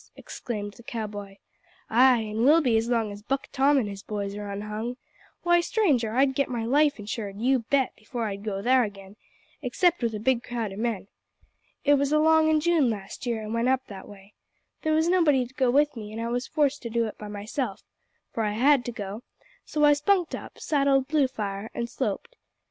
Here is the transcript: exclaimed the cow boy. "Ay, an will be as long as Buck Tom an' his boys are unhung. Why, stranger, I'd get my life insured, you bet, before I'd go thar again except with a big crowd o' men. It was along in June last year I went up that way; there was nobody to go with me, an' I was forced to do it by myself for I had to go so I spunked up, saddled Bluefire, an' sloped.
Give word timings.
exclaimed 0.15 0.73
the 0.73 0.81
cow 0.81 1.05
boy. 1.05 1.37
"Ay, 1.87 2.17
an 2.21 2.43
will 2.43 2.59
be 2.59 2.75
as 2.75 2.89
long 2.89 3.11
as 3.11 3.21
Buck 3.21 3.47
Tom 3.51 3.77
an' 3.77 3.85
his 3.85 4.01
boys 4.01 4.35
are 4.35 4.49
unhung. 4.49 4.97
Why, 5.43 5.61
stranger, 5.61 6.13
I'd 6.15 6.33
get 6.33 6.49
my 6.49 6.65
life 6.65 6.97
insured, 6.97 7.37
you 7.37 7.59
bet, 7.69 7.95
before 7.95 8.23
I'd 8.25 8.43
go 8.43 8.63
thar 8.63 8.83
again 8.83 9.15
except 9.61 10.01
with 10.01 10.15
a 10.15 10.19
big 10.19 10.41
crowd 10.43 10.73
o' 10.73 10.75
men. 10.75 11.07
It 11.85 11.99
was 11.99 12.11
along 12.11 12.47
in 12.49 12.59
June 12.61 12.89
last 12.89 13.27
year 13.27 13.43
I 13.43 13.47
went 13.47 13.67
up 13.67 13.85
that 13.89 14.07
way; 14.09 14.33
there 14.81 14.93
was 14.93 15.07
nobody 15.07 15.45
to 15.45 15.53
go 15.53 15.69
with 15.69 15.95
me, 15.95 16.11
an' 16.11 16.19
I 16.19 16.29
was 16.29 16.47
forced 16.47 16.81
to 16.81 16.89
do 16.89 17.05
it 17.05 17.19
by 17.19 17.27
myself 17.27 17.83
for 18.31 18.41
I 18.43 18.53
had 18.53 18.83
to 18.85 18.91
go 18.91 19.21
so 19.65 19.85
I 19.85 19.93
spunked 19.93 20.33
up, 20.33 20.57
saddled 20.57 21.09
Bluefire, 21.09 21.69
an' 21.75 21.85
sloped. 21.85 22.37